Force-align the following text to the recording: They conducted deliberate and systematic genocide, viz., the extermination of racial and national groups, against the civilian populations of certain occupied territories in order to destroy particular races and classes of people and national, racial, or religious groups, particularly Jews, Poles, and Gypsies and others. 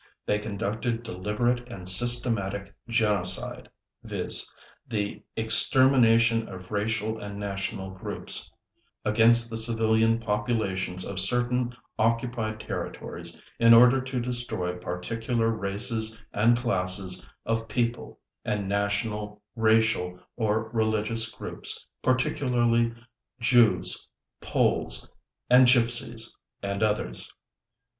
They 0.25 0.39
conducted 0.39 1.03
deliberate 1.03 1.71
and 1.71 1.87
systematic 1.87 2.73
genocide, 2.87 3.69
viz., 4.01 4.51
the 4.87 5.21
extermination 5.37 6.49
of 6.49 6.71
racial 6.71 7.19
and 7.19 7.39
national 7.39 7.91
groups, 7.91 8.51
against 9.05 9.51
the 9.51 9.57
civilian 9.57 10.19
populations 10.19 11.05
of 11.05 11.19
certain 11.19 11.75
occupied 11.99 12.59
territories 12.61 13.37
in 13.59 13.75
order 13.75 14.01
to 14.01 14.19
destroy 14.19 14.75
particular 14.75 15.51
races 15.51 16.19
and 16.33 16.57
classes 16.57 17.23
of 17.45 17.67
people 17.67 18.19
and 18.43 18.67
national, 18.67 19.43
racial, 19.55 20.19
or 20.35 20.69
religious 20.69 21.29
groups, 21.29 21.85
particularly 22.01 22.91
Jews, 23.39 24.07
Poles, 24.41 25.11
and 25.47 25.67
Gypsies 25.67 26.35
and 26.63 26.81
others. 26.81 27.31